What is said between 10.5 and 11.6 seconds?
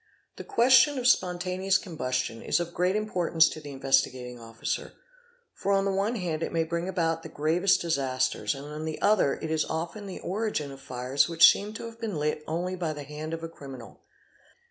of fires which